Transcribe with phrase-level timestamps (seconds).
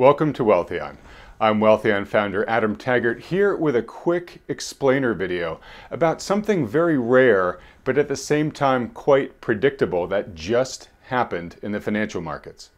[0.00, 0.96] Welcome to Wealthion.
[1.42, 7.60] I'm Wealthion founder Adam Taggart here with a quick explainer video about something very rare
[7.84, 12.70] but at the same time quite predictable that just happened in the financial markets.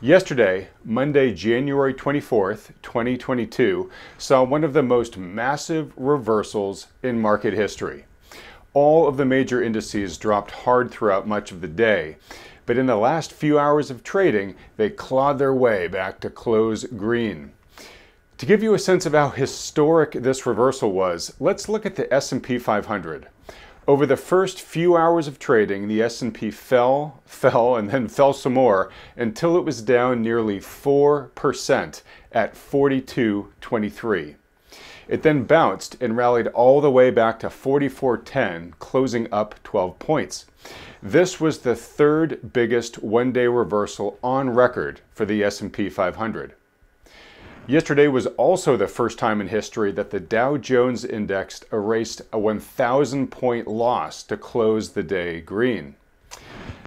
[0.00, 8.06] Yesterday, Monday, January 24th, 2022, saw one of the most massive reversals in market history.
[8.72, 12.16] All of the major indices dropped hard throughout much of the day,
[12.66, 16.84] but in the last few hours of trading, they clawed their way back to close
[16.84, 17.52] green.
[18.38, 22.12] To give you a sense of how historic this reversal was, let's look at the
[22.12, 23.28] S&P 500.
[23.86, 28.54] Over the first few hours of trading, the S&P fell, fell, and then fell some
[28.54, 32.02] more until it was down nearly 4%
[32.32, 34.34] at 42.23.
[35.08, 40.46] It then bounced and rallied all the way back to 44.10, closing up 12 points.
[41.02, 46.54] This was the third biggest one-day reversal on record for the S&P 500.
[47.66, 52.38] Yesterday was also the first time in history that the Dow Jones Index erased a
[52.38, 55.96] 1,000 point loss to close the day green.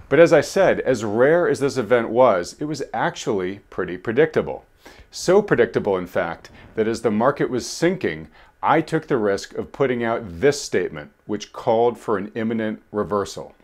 [0.08, 4.64] But as I said, as rare as this event was, it was actually pretty predictable.
[5.10, 8.28] So predictable, in fact, that as the market was sinking,
[8.62, 13.54] I took the risk of putting out this statement, which called for an imminent reversal.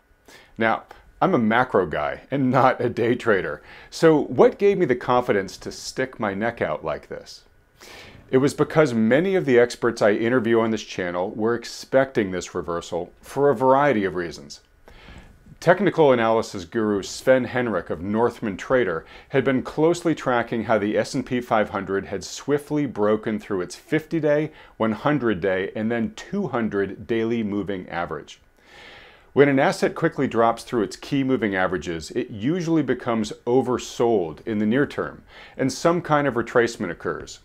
[0.57, 0.83] Now,
[1.21, 3.61] I'm a macro guy and not a day trader.
[3.89, 7.43] So what gave me the confidence to stick my neck out like this?
[8.31, 12.55] It was because many of the experts I interview on this channel were expecting this
[12.55, 14.61] reversal for a variety of reasons.
[15.65, 21.41] Technical analysis guru Sven Henrich of Northman Trader had been closely tracking how the S&P
[21.41, 28.39] 500 had swiftly broken through its 50-day, 100-day, and then 200 daily moving average.
[29.33, 34.59] When an asset quickly drops through its key moving averages, it usually becomes oversold in
[34.59, 35.23] the near term,
[35.57, 37.39] and some kind of retracement occurs.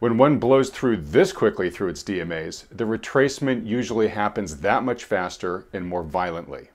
[0.00, 5.04] When one blows through this quickly through its DMAs, the retracement usually happens that much
[5.04, 6.70] faster and more violently.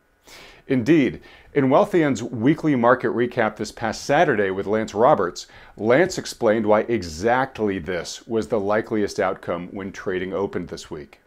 [0.67, 1.21] Indeed,
[1.53, 5.47] in Wealthion's weekly market recap this past Saturday with Lance Roberts,
[5.77, 11.21] Lance explained why exactly this was the likeliest outcome when trading opened this week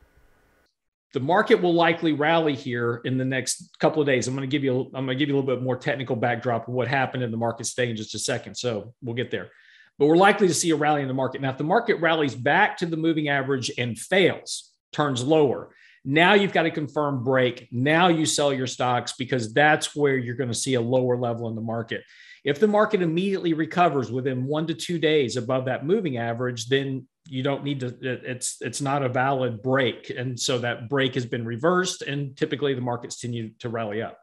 [1.13, 4.29] the market will likely rally here in the next couple of days.
[4.29, 6.17] I'm going to give you I'm going to give you a little bit more technical
[6.17, 8.57] backdrop of what happened in the market today in just a second.
[8.57, 9.51] So we'll get there.
[9.99, 11.41] But we're likely to see a rally in the market.
[11.41, 15.75] Now, if the market rallies back to the moving average and fails, turns lower,
[16.05, 17.69] now you've got to confirm break.
[17.71, 21.49] Now you sell your stocks because that's where you're going to see a lower level
[21.49, 22.03] in the market.
[22.45, 27.07] If the market immediately recovers within one to two days above that moving average, then
[27.29, 31.27] you don't need to it's it's not a valid break and so that break has
[31.27, 34.19] been reversed and typically the markets continue to rally up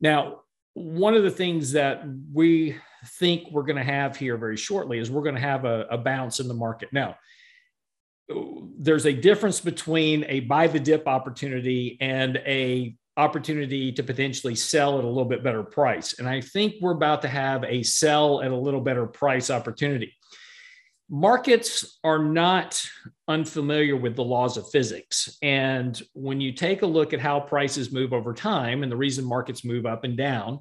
[0.00, 0.40] now
[0.74, 2.76] one of the things that we
[3.18, 5.98] think we're going to have here very shortly is we're going to have a, a
[5.98, 7.16] bounce in the market now
[8.78, 14.98] there's a difference between a buy the dip opportunity and a opportunity to potentially sell
[14.98, 18.40] at a little bit better price and i think we're about to have a sell
[18.40, 20.16] at a little better price opportunity
[21.12, 22.82] markets are not
[23.28, 25.36] unfamiliar with the laws of physics.
[25.42, 29.26] And when you take a look at how prices move over time and the reason
[29.26, 30.60] markets move up and down,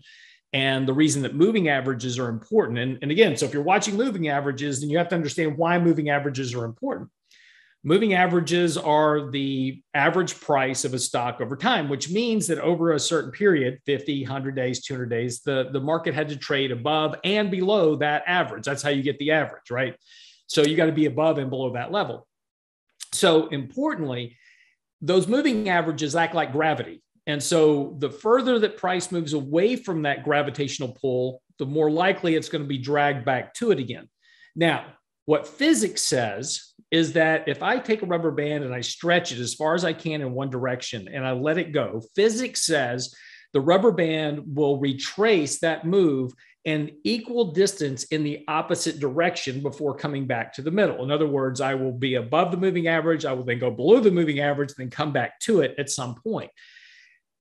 [0.51, 2.79] and the reason that moving averages are important.
[2.79, 5.79] And, and again, so if you're watching moving averages, then you have to understand why
[5.79, 7.09] moving averages are important.
[7.83, 12.91] Moving averages are the average price of a stock over time, which means that over
[12.91, 17.15] a certain period 50, 100 days, 200 days the, the market had to trade above
[17.23, 18.65] and below that average.
[18.65, 19.95] That's how you get the average, right?
[20.45, 22.27] So you got to be above and below that level.
[23.13, 24.37] So importantly,
[25.01, 27.01] those moving averages act like gravity.
[27.25, 32.35] And so the further that price moves away from that gravitational pull, the more likely
[32.35, 34.07] it's going to be dragged back to it again.
[34.55, 34.85] Now,
[35.25, 39.39] what physics says is that if I take a rubber band and I stretch it
[39.39, 43.15] as far as I can in one direction and I let it go, physics says
[43.53, 46.33] the rubber band will retrace that move
[46.65, 51.03] an equal distance in the opposite direction before coming back to the middle.
[51.03, 53.25] In other words, I will be above the moving average.
[53.25, 56.15] I will then go below the moving average, then come back to it at some
[56.15, 56.51] point.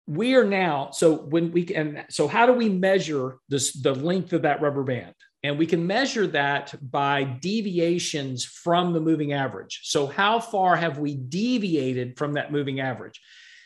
[0.07, 4.33] We are now, so when we can, so how do we measure this, the length
[4.33, 5.15] of that rubber band?
[5.43, 9.81] And we can measure that by deviations from the moving average.
[9.85, 13.21] So, how far have we deviated from that moving average?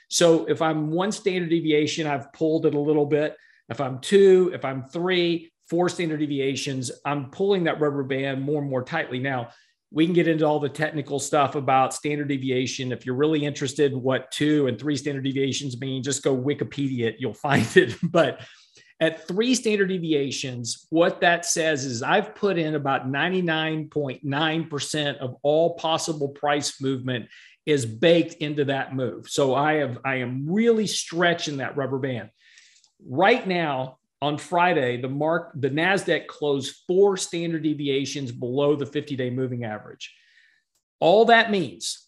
[0.09, 3.37] So, if I'm one standard deviation, I've pulled it a little bit.
[3.69, 8.61] If I'm two, if I'm three, four standard deviations, I'm pulling that rubber band more
[8.61, 9.19] and more tightly.
[9.19, 9.49] Now,
[9.91, 12.93] we can get into all the technical stuff about standard deviation.
[12.93, 17.07] If you're really interested in what two and three standard deviations mean, just go Wikipedia
[17.07, 17.97] it, you'll find it.
[18.03, 18.41] But
[19.01, 25.75] At three standard deviations, what that says is I've put in about 99.9% of all
[25.75, 27.27] possible price movement
[27.67, 29.29] is baked into that move.
[29.29, 32.31] So I have I am really stretching that rubber band.
[33.05, 39.31] Right now, on Friday, the mark the Nasdaq closed four standard deviations below the 50-day
[39.31, 40.15] moving average.
[41.01, 42.04] All that means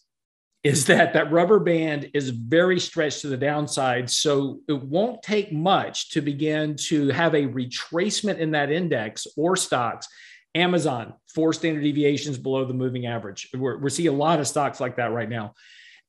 [0.66, 4.10] is that that rubber band is very stretched to the downside.
[4.10, 9.54] So it won't take much to begin to have a retracement in that index or
[9.54, 10.08] stocks.
[10.56, 13.48] Amazon, four standard deviations below the moving average.
[13.54, 15.54] We're, we're seeing a lot of stocks like that right now.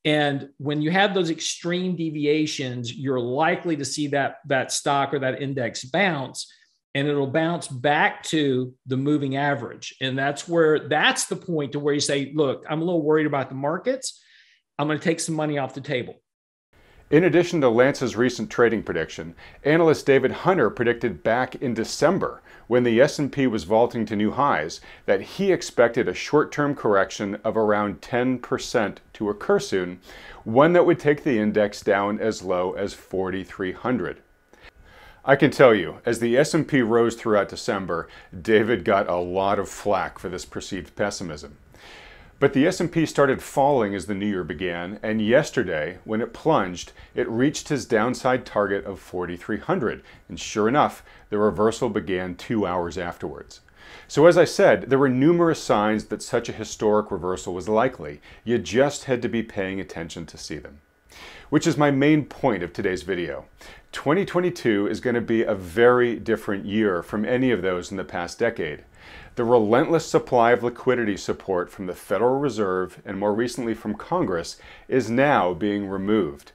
[0.04, 5.20] And when you have those extreme deviations, you're likely to see that, that stock or
[5.20, 6.52] that index bounce
[6.96, 9.94] and it'll bounce back to the moving average.
[10.02, 13.28] And that's where that's the point to where you say, look, I'm a little worried
[13.28, 14.24] about the markets.
[14.80, 16.20] I'm going to take some money off the table.
[17.10, 19.34] In addition to Lance's recent trading prediction,
[19.64, 24.82] analyst David Hunter predicted back in December when the S&P was vaulting to new highs
[25.06, 30.00] that he expected a short-term correction of around 10% to occur soon,
[30.44, 34.22] one that would take the index down as low as 4300.
[35.24, 38.08] I can tell you, as the S&P rose throughout December,
[38.42, 41.58] David got a lot of flack for this perceived pessimism.
[42.40, 46.92] But the S&P started falling as the new year began, and yesterday, when it plunged,
[47.16, 50.04] it reached his downside target of 4,300.
[50.30, 53.62] And sure enough, the reversal began two hours afterwards.
[54.08, 58.22] So as I said, there were numerous signs that such a historic reversal was likely.
[58.44, 60.82] You just had to be paying attention to see them.
[61.50, 63.46] Which is my main point of today's video.
[63.94, 68.04] 2022 is going to be a very different year from any of those in the
[68.04, 68.84] past decade.
[69.38, 74.58] The relentless supply of liquidity support from the Federal Reserve and more recently from Congress
[74.88, 76.54] is now being removed.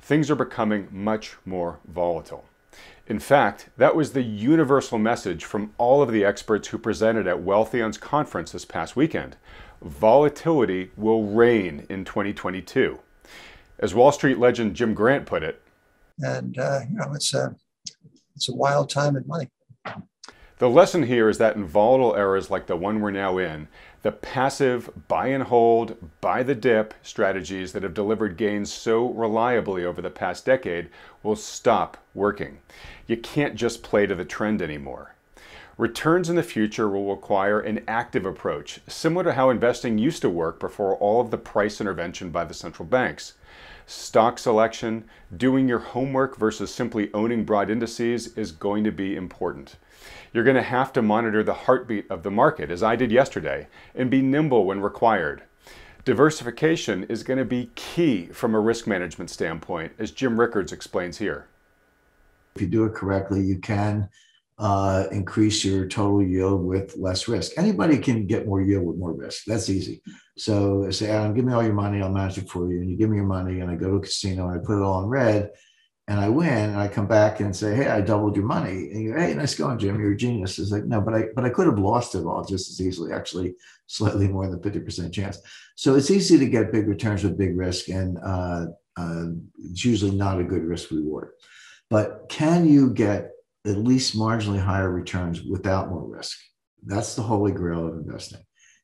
[0.00, 2.46] Things are becoming much more volatile.
[3.06, 7.44] In fact, that was the universal message from all of the experts who presented at
[7.44, 9.36] Wealthion's conference this past weekend.
[9.82, 12.98] Volatility will reign in 2022.
[13.78, 15.60] As Wall Street legend Jim Grant put it,
[16.20, 17.54] and uh, you know it's a
[18.34, 19.50] it's a wild time in money.
[20.62, 23.66] The lesson here is that in volatile eras like the one we're now in,
[24.02, 29.84] the passive buy and hold, buy the dip strategies that have delivered gains so reliably
[29.84, 30.88] over the past decade
[31.24, 32.58] will stop working.
[33.08, 35.16] You can't just play to the trend anymore.
[35.76, 40.30] Returns in the future will require an active approach, similar to how investing used to
[40.30, 43.32] work before all of the price intervention by the central banks.
[43.92, 45.04] Stock selection,
[45.36, 49.76] doing your homework versus simply owning broad indices is going to be important.
[50.32, 53.68] You're going to have to monitor the heartbeat of the market, as I did yesterday,
[53.94, 55.42] and be nimble when required.
[56.06, 61.18] Diversification is going to be key from a risk management standpoint, as Jim Rickards explains
[61.18, 61.46] here.
[62.56, 64.08] If you do it correctly, you can
[64.62, 67.52] uh, increase your total yield with less risk.
[67.56, 69.44] Anybody can get more yield with more risk.
[69.46, 70.00] That's easy.
[70.38, 72.80] So I say, Adam, give me all your money, I'll manage it for you.
[72.80, 74.78] And you give me your money, and I go to a casino and I put
[74.78, 75.50] it all in red
[76.08, 79.02] and I win, and I come back and say, "Hey, I doubled your money," and
[79.02, 80.00] you, "Hey, nice going, Jim.
[80.00, 82.44] You're a genius." It's like, no, but I, but I could have lost it all
[82.44, 83.12] just as easily.
[83.12, 83.54] Actually,
[83.86, 85.38] slightly more than fifty percent chance.
[85.76, 88.66] So it's easy to get big returns with big risk, and uh,
[88.96, 89.26] uh,
[89.58, 91.30] it's usually not a good risk reward.
[91.88, 93.30] But can you get
[93.64, 96.38] at least marginally higher returns without more risk?
[96.84, 98.40] That's the holy grail of investing.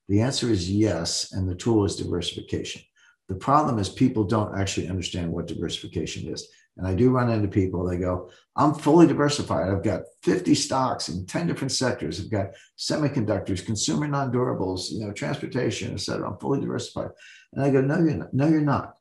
[0.08, 2.82] The answer is yes, and the tool is diversification.
[3.28, 6.48] The problem is people don't actually understand what diversification is.
[6.78, 9.68] And I do run into people, they go, I'm fully diversified.
[9.68, 12.20] I've got 50 stocks in 10 different sectors.
[12.20, 16.30] I've got semiconductors, consumer non-durables, you know, transportation, et cetera.
[16.30, 17.10] I'm fully diversified.
[17.52, 18.32] And I go, no, you're not.
[18.32, 18.94] No, you're not.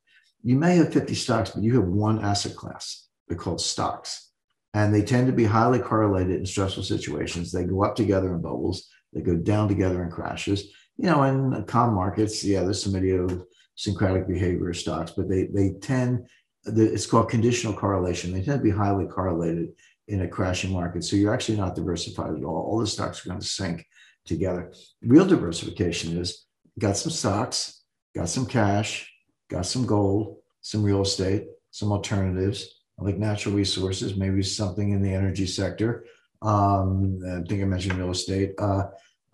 [0.43, 3.07] You may have 50 stocks, but you have one asset class.
[3.27, 4.26] They're called stocks.
[4.73, 7.51] And they tend to be highly correlated in stressful situations.
[7.51, 8.89] They go up together in bubbles.
[9.13, 10.71] They go down together in crashes.
[10.97, 16.27] You know, in calm markets, yeah, there's some idiosyncratic behavior stocks, but they they tend
[16.65, 18.33] it's called conditional correlation.
[18.33, 19.69] They tend to be highly correlated
[20.07, 21.03] in a crashing market.
[21.03, 22.67] So you're actually not diversified at all.
[22.69, 23.85] All the stocks are going to sink
[24.25, 24.73] together.
[25.01, 26.45] Real diversification is
[26.77, 27.83] got some stocks,
[28.15, 29.11] got some cash,
[29.49, 35.13] got some gold, some real estate, some alternatives like natural resources, maybe something in the
[35.13, 36.05] energy sector.
[36.41, 38.83] Um, I think I mentioned real estate, uh,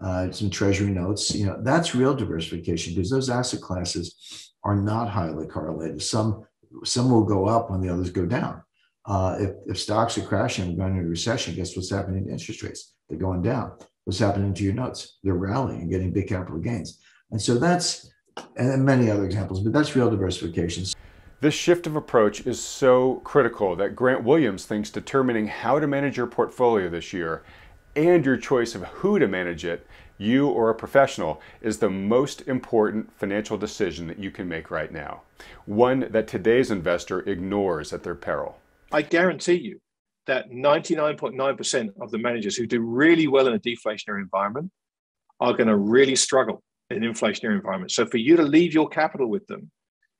[0.01, 1.33] uh, some treasury notes.
[1.33, 6.01] You know, that's real diversification because those asset classes are not highly correlated.
[6.01, 6.45] Some
[6.83, 8.63] some will go up when the others go down.
[9.05, 12.63] Uh, if, if stocks are crashing we're going into recession, guess what's happening to interest
[12.63, 12.93] rates?
[13.09, 13.73] They're going down.
[14.05, 15.19] What's happening to your notes?
[15.23, 16.99] They're rallying and getting big capital gains.
[17.31, 18.11] And so that's,
[18.57, 20.85] and many other examples, but that's real diversification.
[21.43, 26.15] This shift of approach is so critical that Grant Williams thinks determining how to manage
[26.15, 27.43] your portfolio this year
[27.97, 29.85] and your choice of who to manage it,
[30.17, 34.89] you or a professional, is the most important financial decision that you can make right
[34.89, 35.23] now.
[35.65, 38.57] One that today's investor ignores at their peril.
[38.93, 39.81] I guarantee you
[40.27, 44.71] that 99.9% of the managers who do really well in a deflationary environment
[45.41, 47.91] are going to really struggle in an inflationary environment.
[47.91, 49.69] So for you to leave your capital with them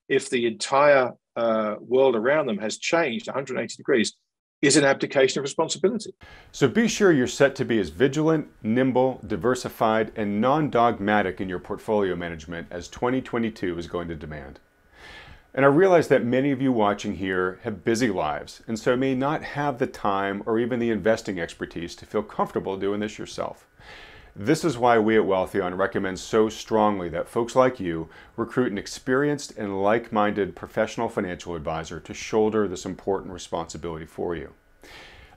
[0.09, 4.13] if the entire uh, world around them has changed 180 degrees
[4.61, 6.13] is an abdication of responsibility.
[6.53, 11.49] So be sure you're set to be as vigilant, nimble, diversified, and non dogmatic in
[11.49, 14.61] your portfolio management as 2022 is going to demand.
[15.53, 19.13] And I realize that many of you watching here have busy lives and so may
[19.13, 23.67] not have the time or even the investing expertise to feel comfortable doing this yourself.
[24.35, 28.79] This is why we at Wealthion recommend so strongly that folks like you recruit an
[28.79, 34.53] experienced and like minded professional financial advisor to shoulder this important responsibility for you.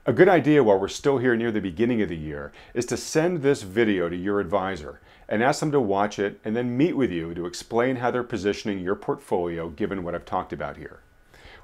[0.07, 2.97] A good idea while we're still here near the beginning of the year is to
[2.97, 6.97] send this video to your advisor and ask them to watch it and then meet
[6.97, 11.01] with you to explain how they're positioning your portfolio given what I've talked about here.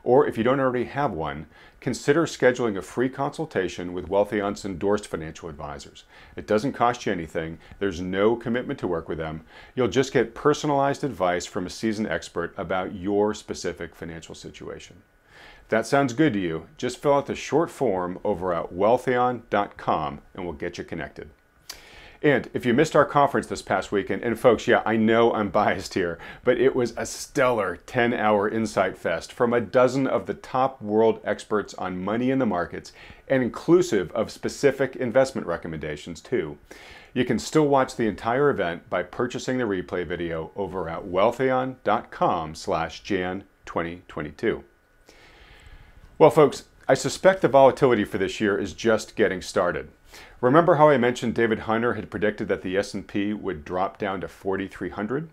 [0.04, 1.46] Or if you don't already have one,
[1.80, 6.04] consider scheduling a free consultation with Wealthion's endorsed financial advisors.
[6.36, 9.44] It doesn't cost you anything, there's no commitment to work with them.
[9.74, 15.02] You'll just get personalized advice from a seasoned expert about your specific financial situation.
[15.62, 20.20] If that sounds good to you, just fill out the short form over at wealthion.com
[20.34, 21.30] and we'll get you connected.
[22.22, 25.48] And if you missed our conference this past weekend, and folks, yeah, I know I'm
[25.50, 30.26] biased here, but it was a stellar 10 hour insight fest from a dozen of
[30.26, 32.92] the top world experts on money in the markets
[33.26, 36.58] and inclusive of specific investment recommendations, too.
[37.12, 42.54] You can still watch the entire event by purchasing the replay video over at wealthion.com
[42.54, 44.64] slash jan 2022.
[46.18, 49.88] Well, folks, I suspect the volatility for this year is just getting started.
[50.40, 54.28] Remember how I mentioned David Hunter had predicted that the S&P would drop down to
[54.28, 55.30] 4300?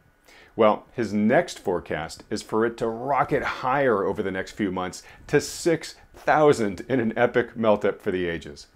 [0.56, 5.04] Well, his next forecast is for it to rocket higher over the next few months
[5.28, 8.68] to 6,000 in an epic melt up for the ages.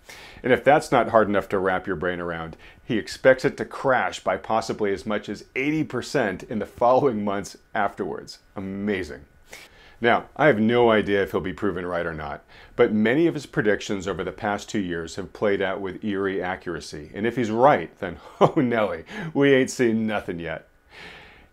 [0.41, 3.65] And if that's not hard enough to wrap your brain around, he expects it to
[3.65, 8.39] crash by possibly as much as 80% in the following months afterwards.
[8.55, 9.25] Amazing.
[10.03, 12.43] Now, I have no idea if he'll be proven right or not,
[12.75, 16.43] but many of his predictions over the past two years have played out with eerie
[16.43, 17.09] accuracy.
[17.13, 20.67] And if he's right, then oh Nelly, we ain't seen nothing yet.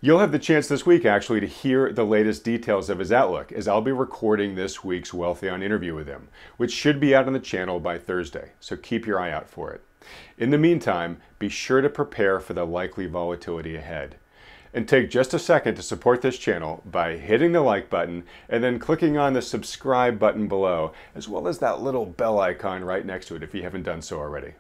[0.01, 3.53] You'll have the chance this week actually to hear the latest details of his outlook
[3.53, 6.27] as I'll be recording this week's Wealthion interview with him,
[6.57, 9.71] which should be out on the channel by Thursday, so keep your eye out for
[9.71, 9.85] it.
[10.37, 14.17] In the meantime, be sure to prepare for the likely volatility ahead
[14.73, 18.63] and take just a second to support this channel by hitting the like button and
[18.63, 23.05] then clicking on the subscribe button below, as well as that little bell icon right
[23.05, 24.55] next to it if you haven't done so already.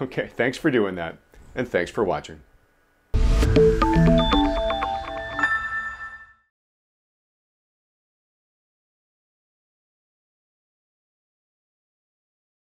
[0.00, 1.16] Okay, thanks for doing that,
[1.56, 2.40] and thanks for watching.